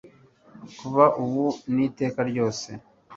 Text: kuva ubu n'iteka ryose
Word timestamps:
kuva 0.79 1.05
ubu 1.23 1.45
n'iteka 1.73 2.19
ryose 2.29 2.69